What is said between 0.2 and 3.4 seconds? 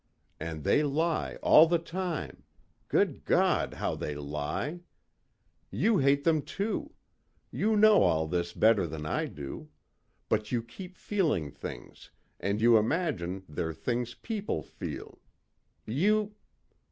And they lie all the time good